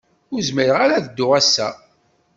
Ur 0.33 0.41
zmireɣ 0.47 0.77
ara 0.83 0.95
ad 0.97 1.05
dduɣ 1.07 1.31
ass-a. 1.39 1.67